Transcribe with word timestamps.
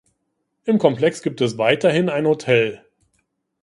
Im 0.63 0.79
Komplex 0.79 1.21
gibt 1.21 1.41
es 1.41 1.59
weiterhin 1.59 2.09
ein 2.09 2.25
Hotel. 2.25 2.83